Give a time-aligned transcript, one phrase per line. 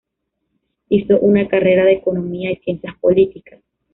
[0.89, 3.61] Hizo una carrera de economía y ciencias políticas.